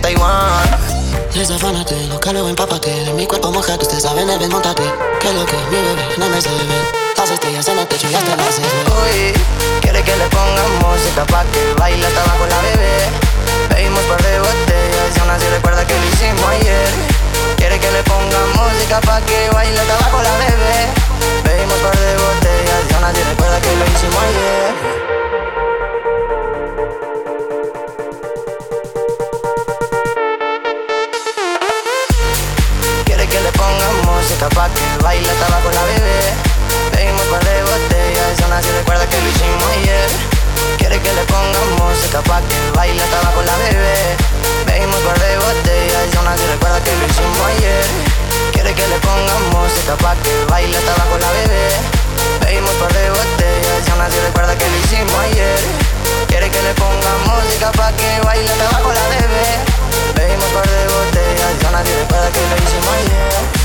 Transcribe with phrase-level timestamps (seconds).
[0.00, 0.98] Taiwán.
[1.34, 2.90] Desafánate, lo que luego empápate.
[2.90, 4.82] De mi cuerpo mojado, usted sabe, ven, montate.
[5.20, 7.08] Que lo que mi bebé no me se ve.
[7.16, 9.32] Las estrellas en el techo y hasta las Oye,
[9.80, 13.10] quiere que le pongan música pa' que baile hasta abajo la bebé.
[13.70, 16.88] Bebimos par de botellas y aún así recuerda que lo hicimos ayer.
[17.56, 20.78] Quiere que le pongan música pa' que baile hasta abajo la bebé.
[21.44, 25.07] Bebimos par de botellas y aún así recuerda que lo hicimos ayer.
[41.18, 43.98] le pongan música pa' que baile estaba con la bebé.
[44.66, 47.86] Bebimos par de botellas y aún recuerda que lo hicimos ayer.
[48.52, 51.66] Quiere que le pongan música pa' que baile estaba con la bebé.
[52.42, 55.60] Bebimos par de botellas y aún recuerda que lo hicimos ayer.
[56.28, 59.48] Quiere que le pongan música pa' que baile estaba con la bebé.
[60.14, 63.58] Bebimos par de botellas y aún así recuerda que lo hicimos ayer.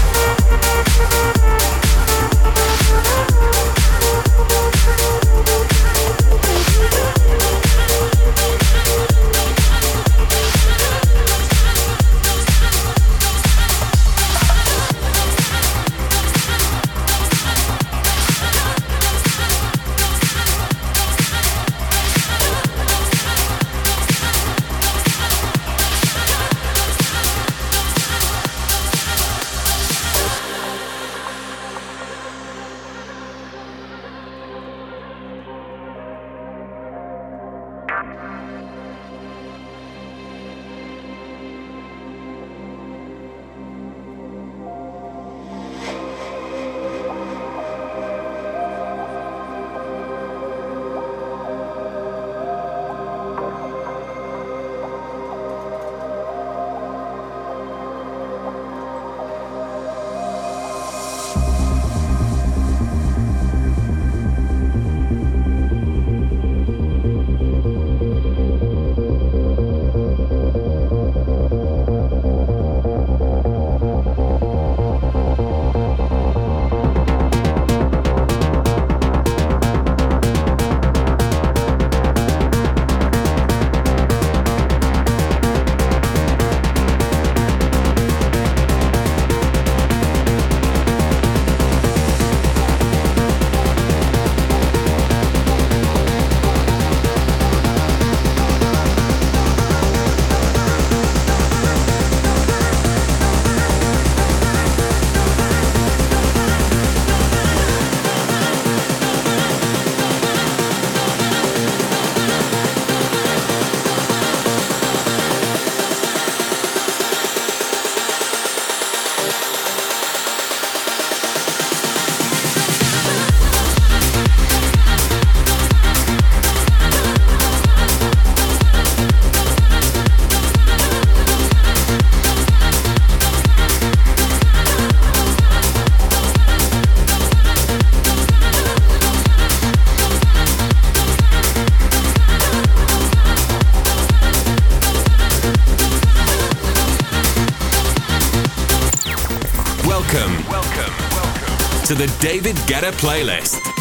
[151.93, 153.72] To the David Guetta playlist.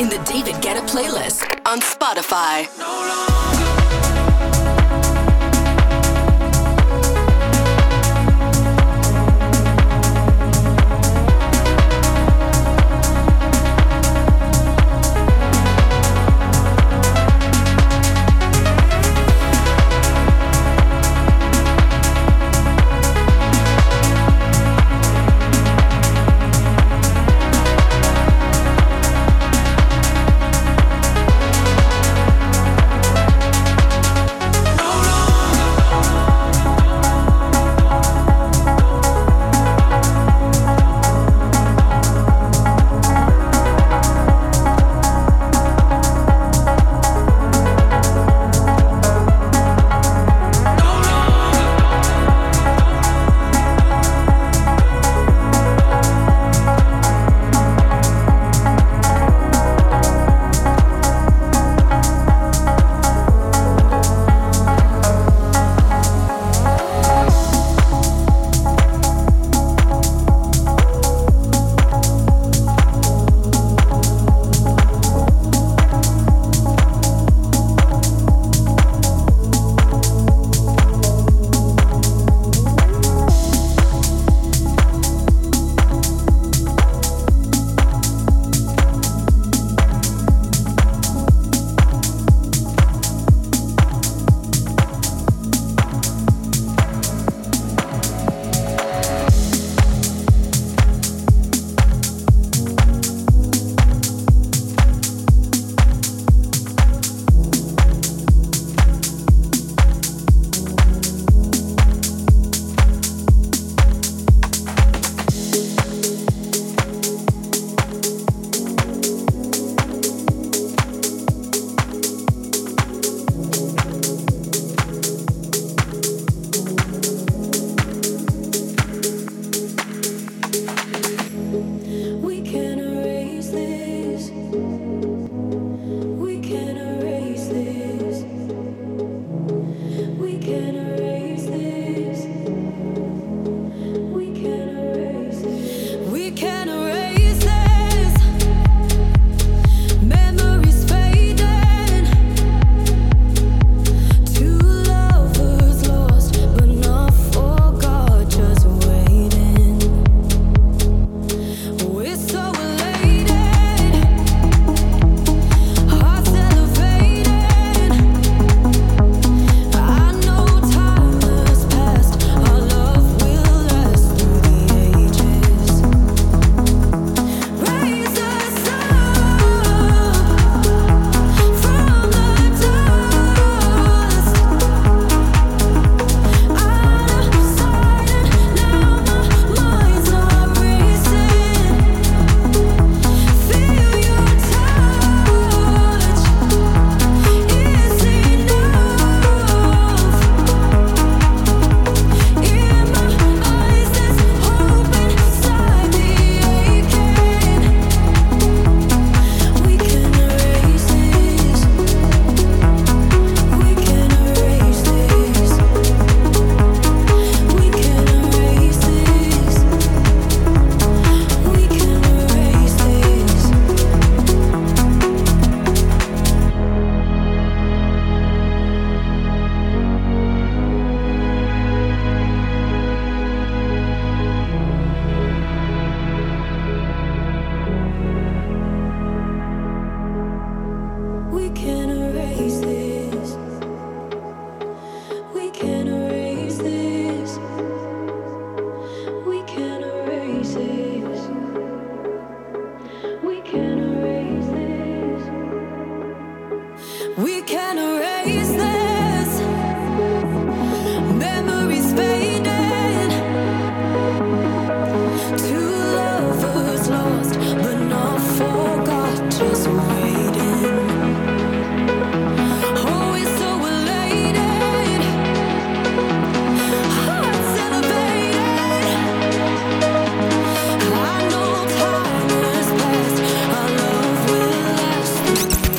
[0.00, 0.59] In the David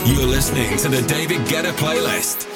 [0.03, 2.47] You're listening to the David Guetta playlist.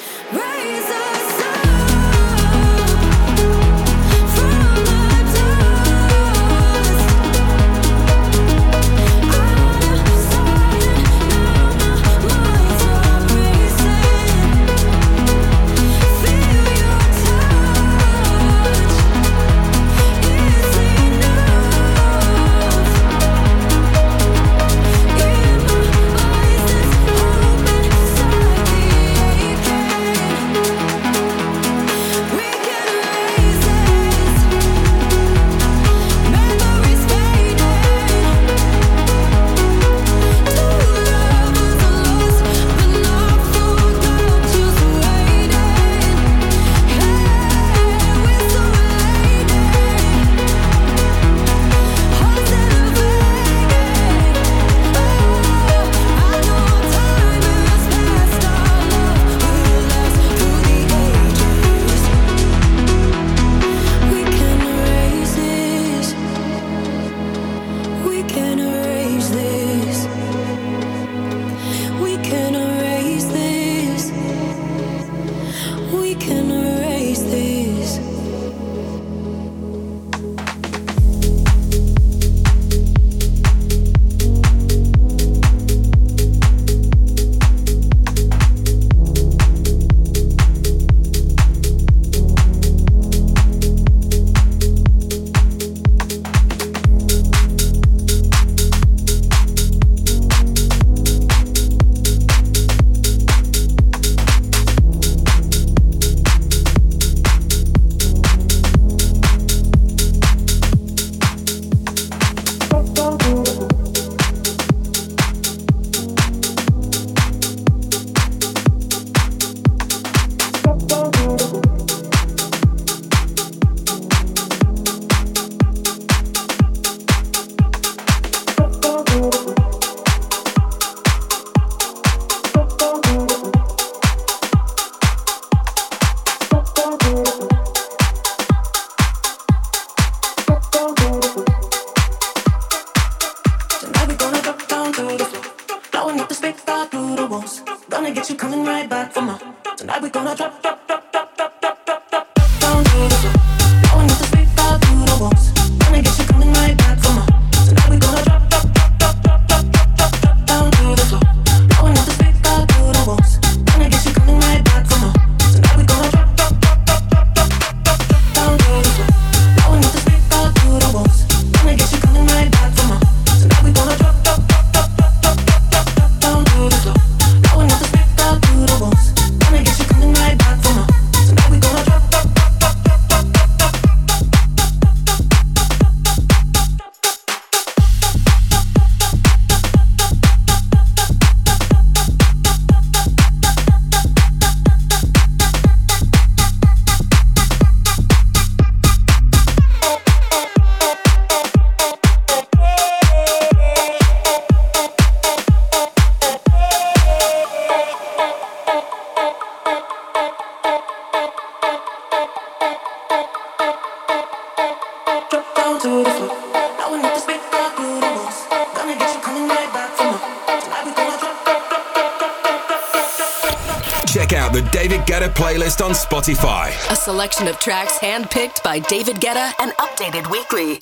[227.16, 230.78] Selection of tracks handpicked by David Guetta and updated weekly.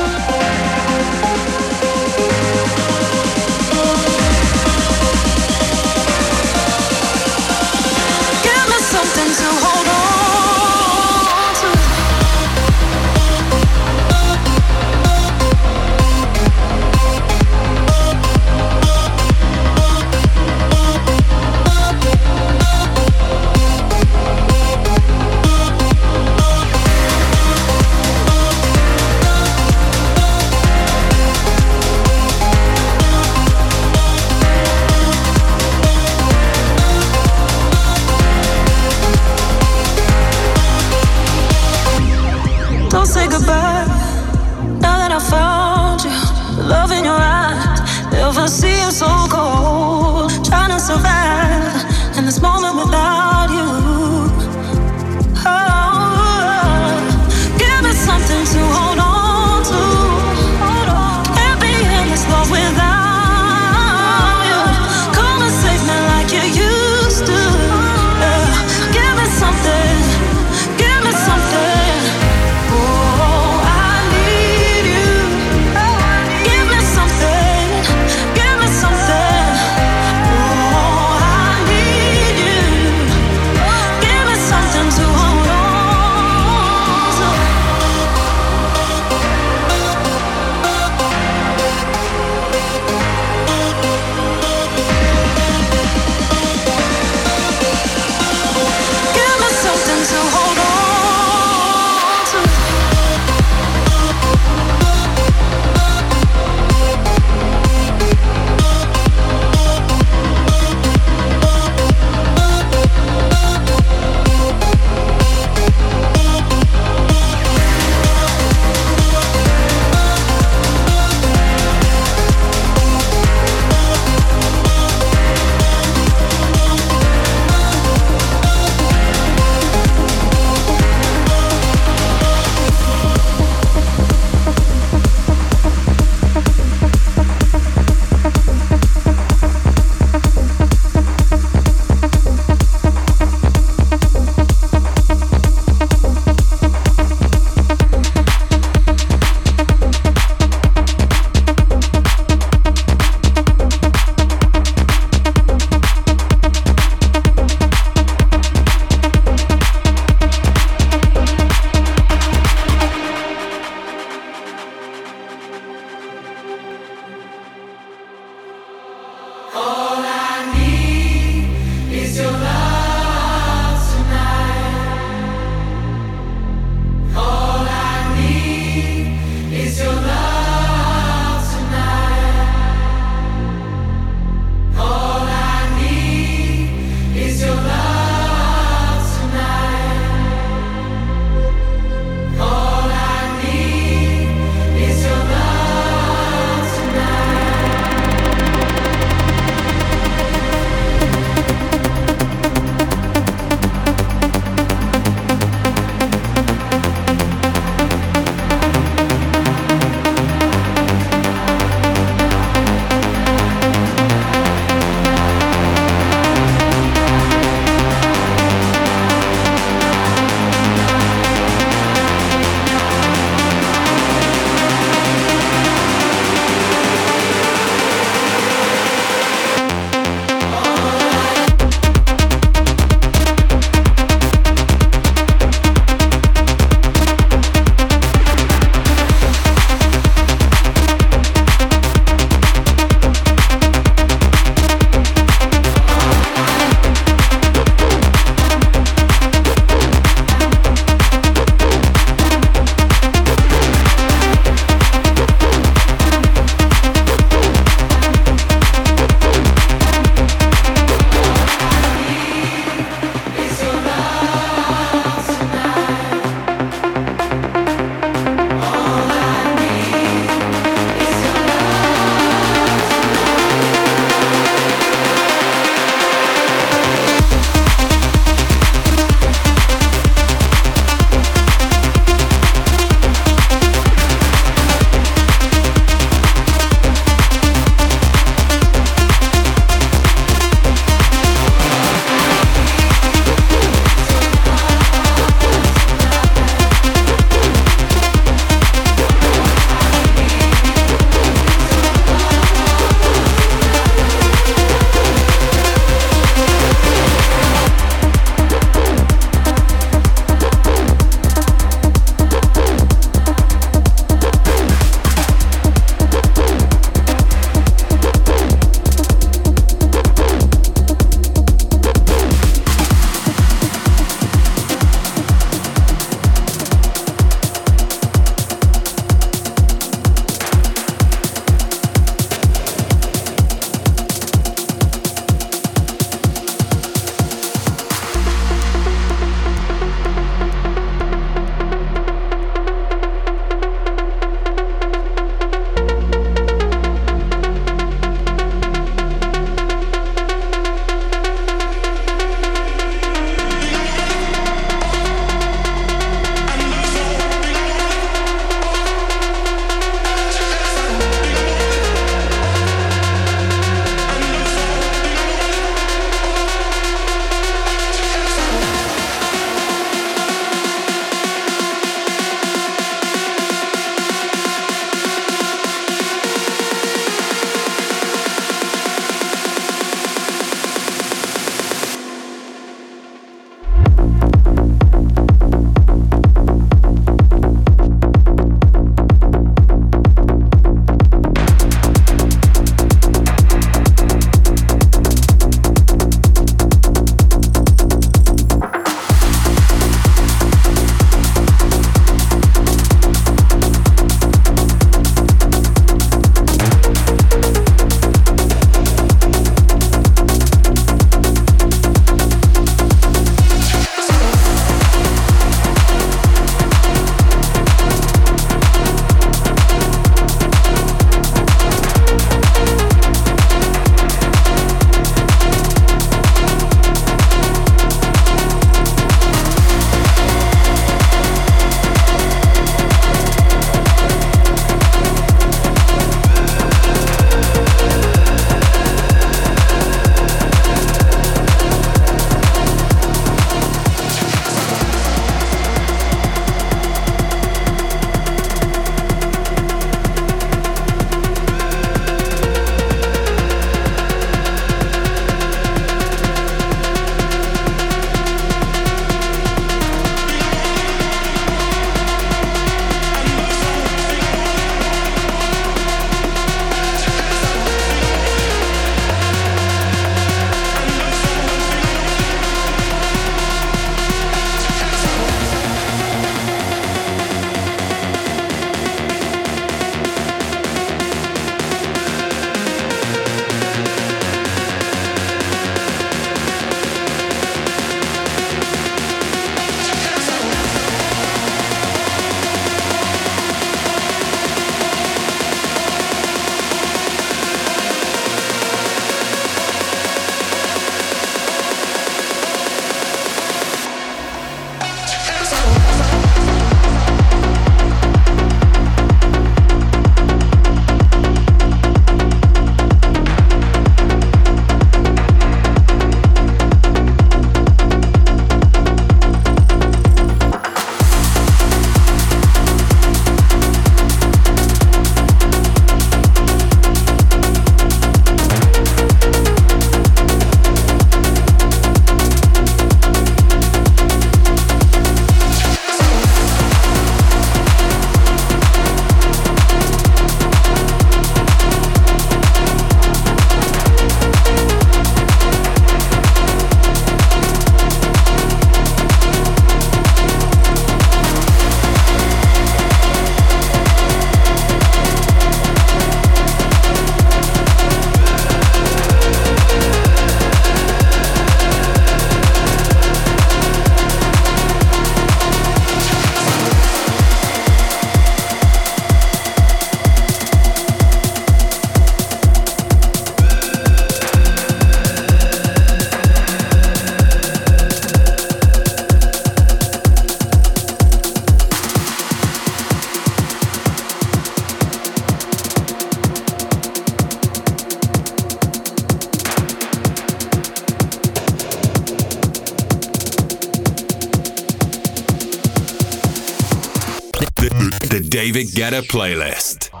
[598.41, 600.00] David Guetta Playlist.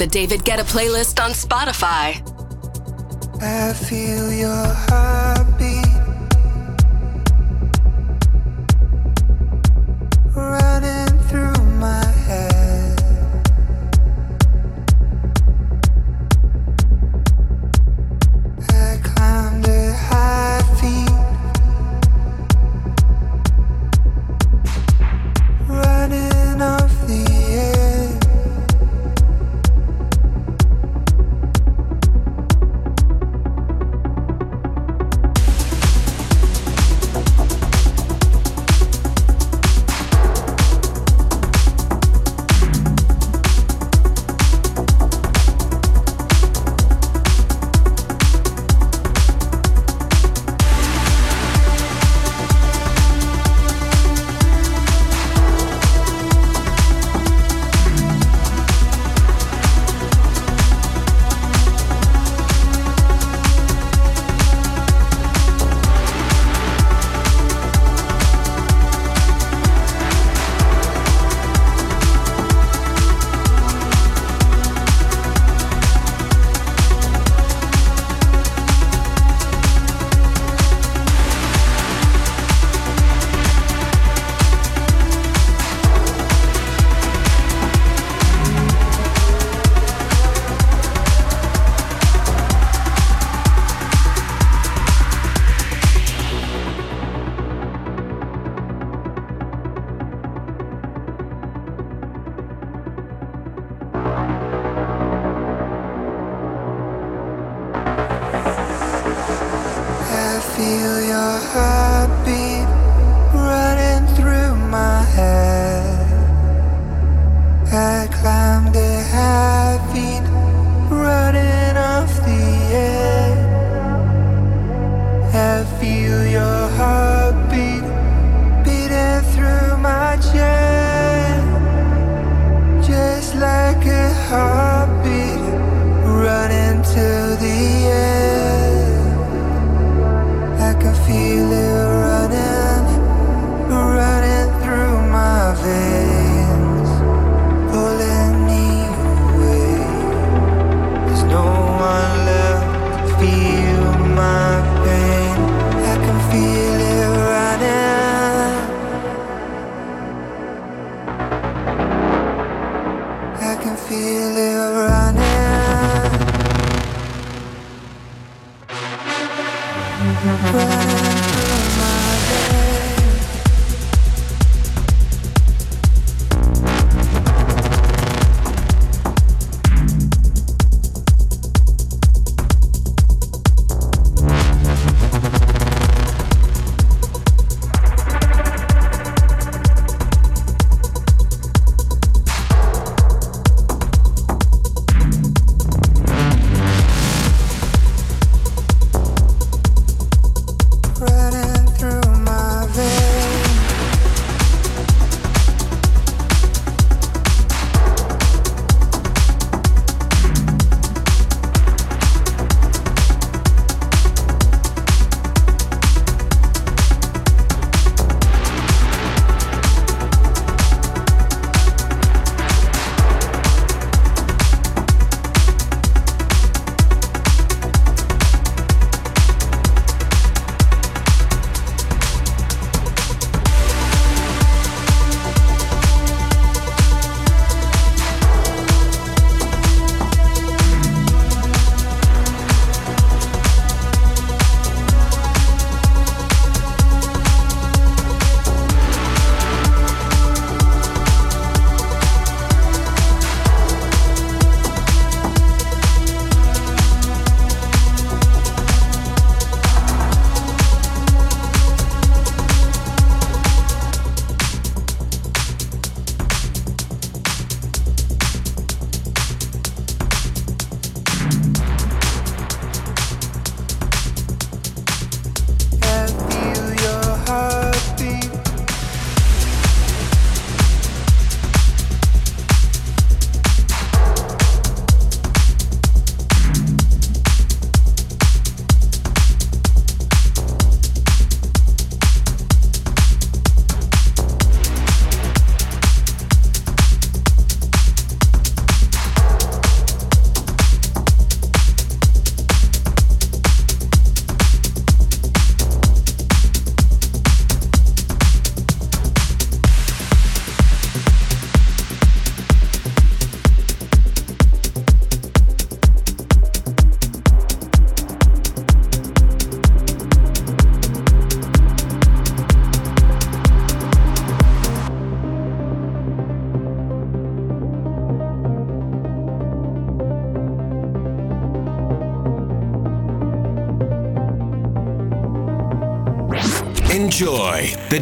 [0.00, 2.22] the David Getta playlist on Spotify.
[3.42, 5.49] I feel your heart.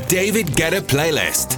[0.09, 1.58] David Guetta playlist.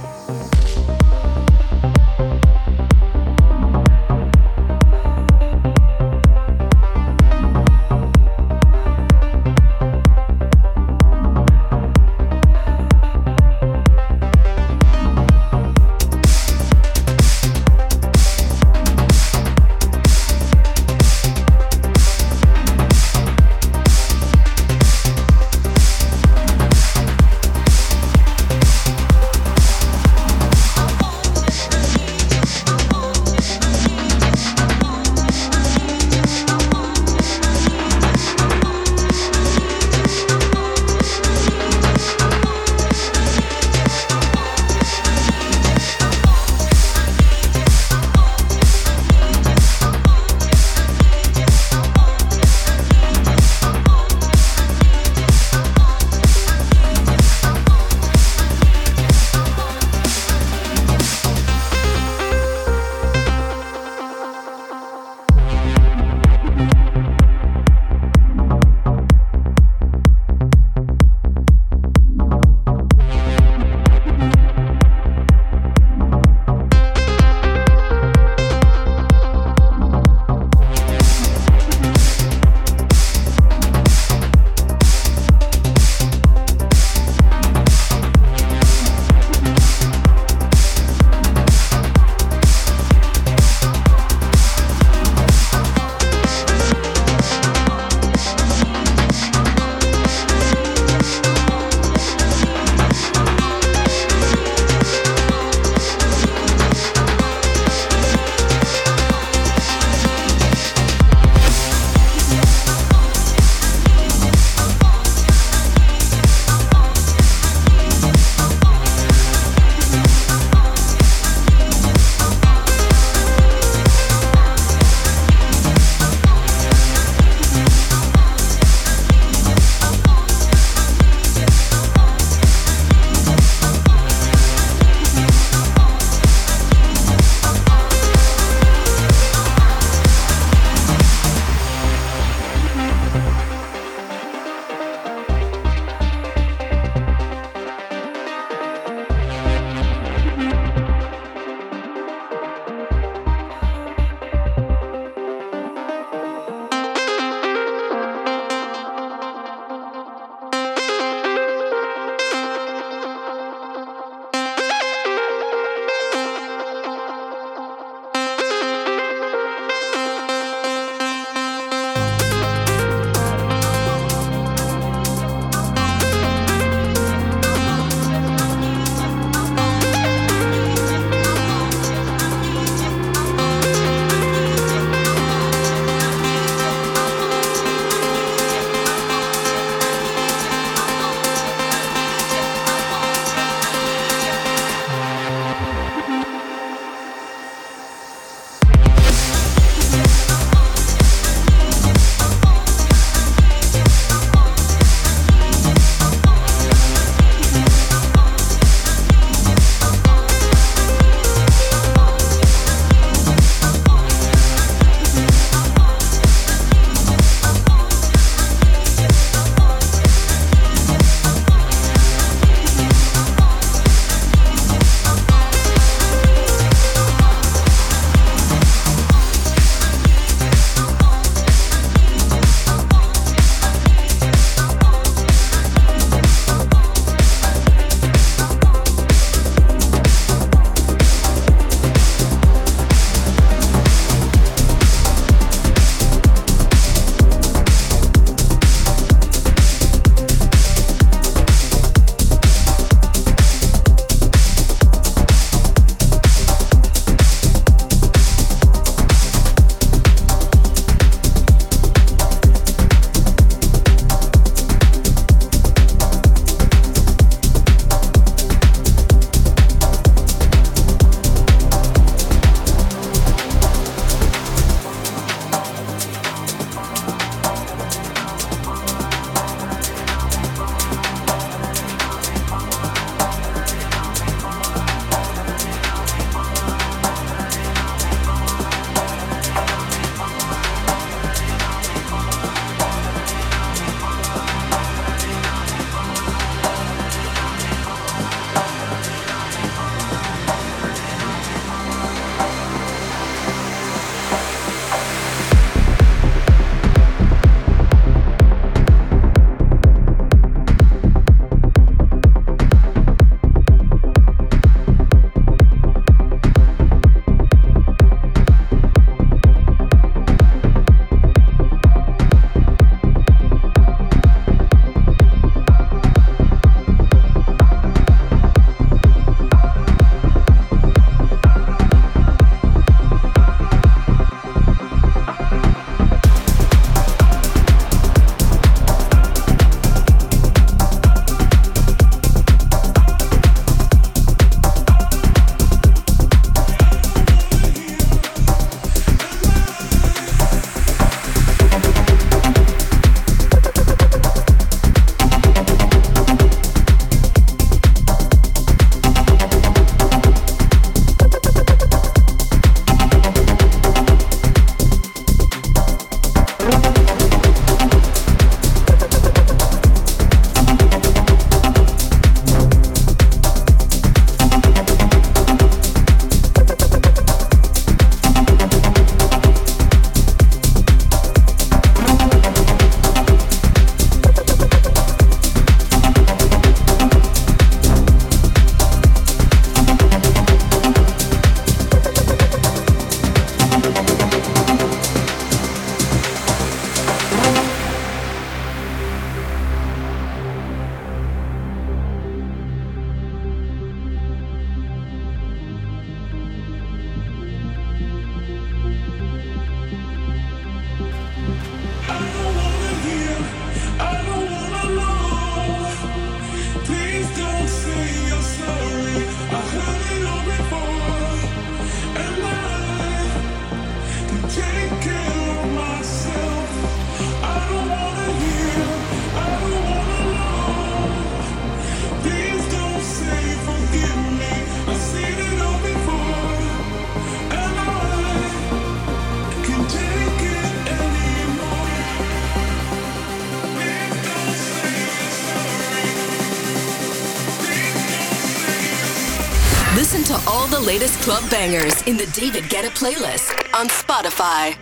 [450.91, 454.80] latest club bangers in the David Guetta playlist on Spotify.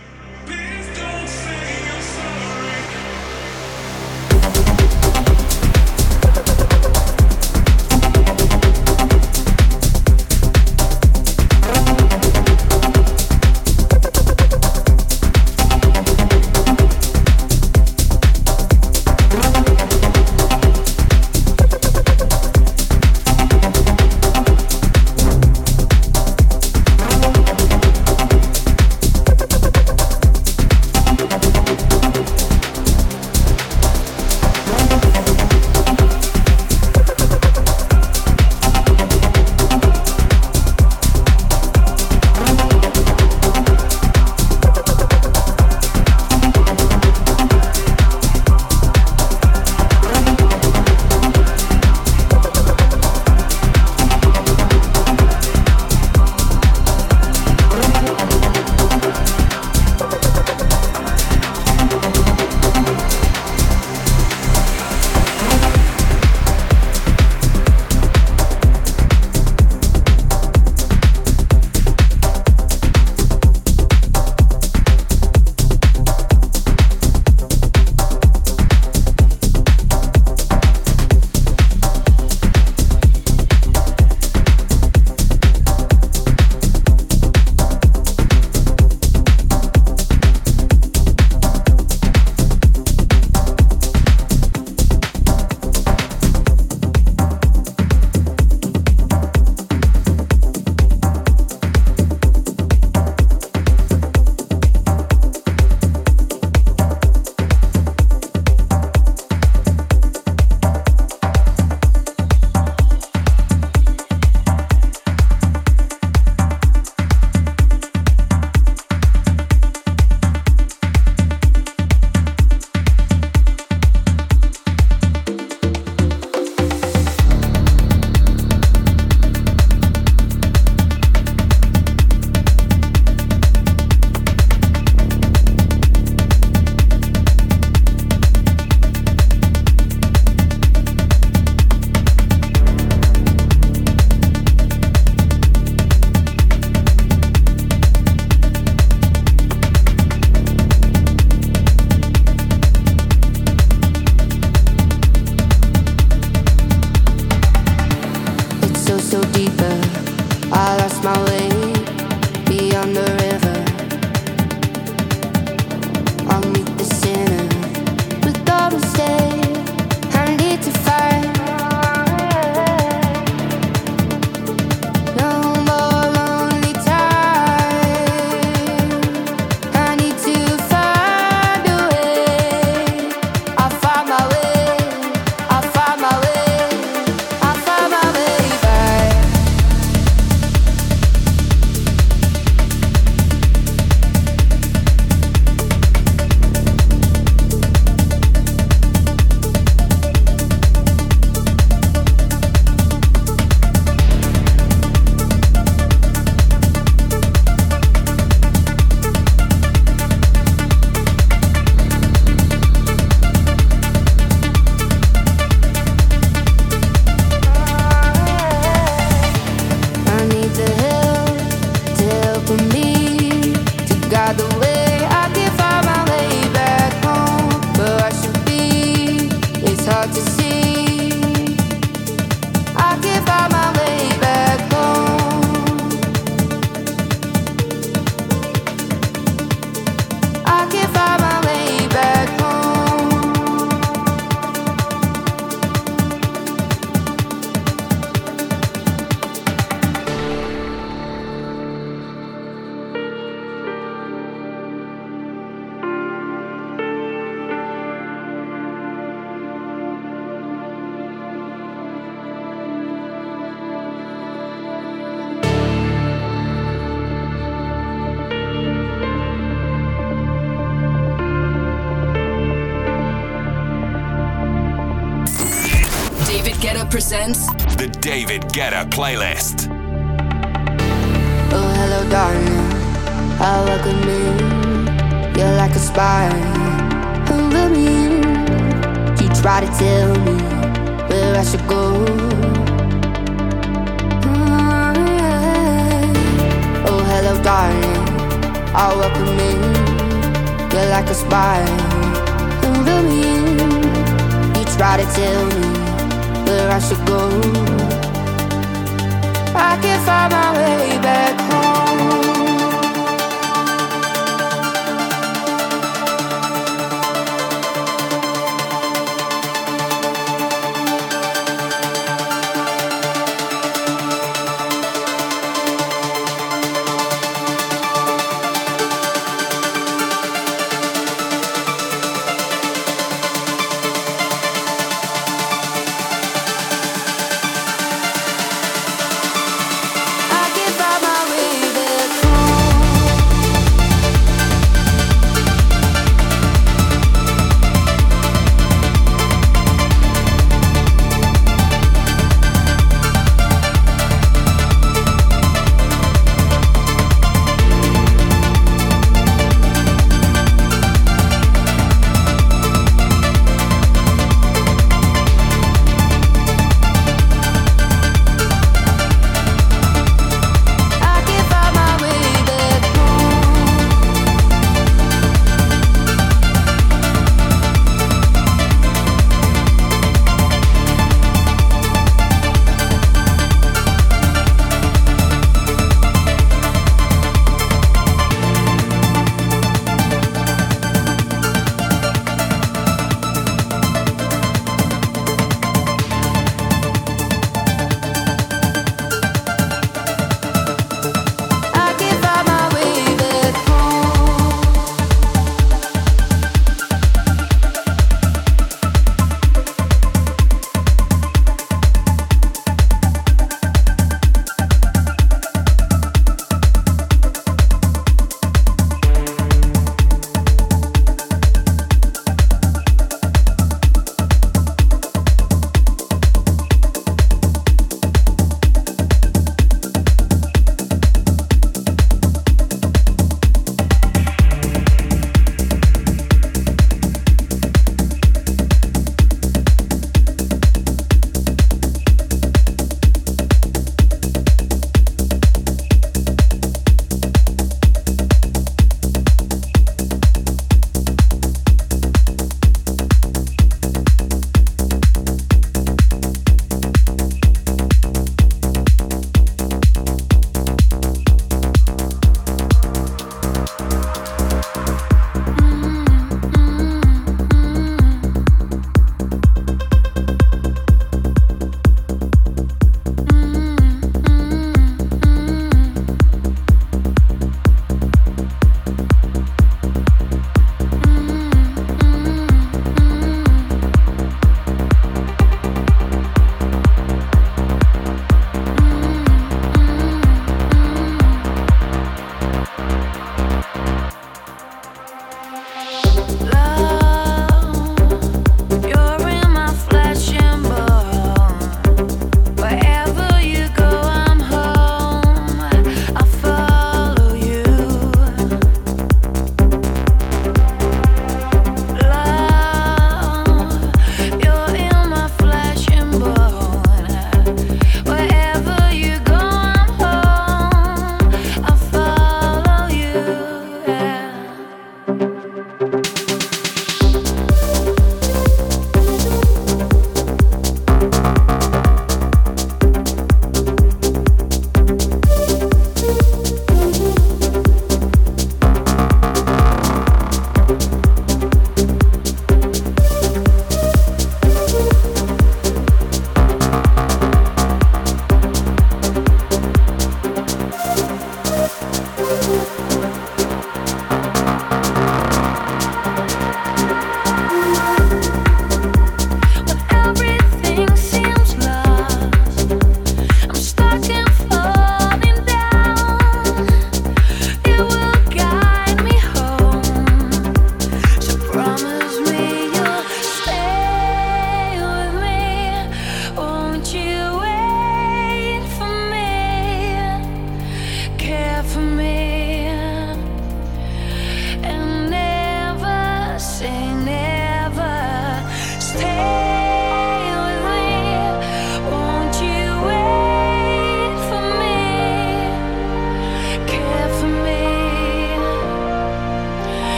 [279.00, 279.29] playlist.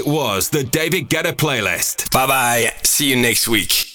[0.00, 2.10] It was the David Guetta playlist.
[2.10, 2.72] Bye bye.
[2.84, 3.89] See you next week.